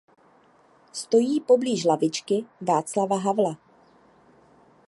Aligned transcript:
Stojí 0.91 1.41
poblíž 1.41 1.83
lavičky 1.85 2.45
Václava 2.61 3.17
Havla. 3.17 3.57